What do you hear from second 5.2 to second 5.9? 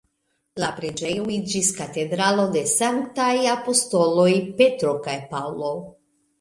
Paŭlo.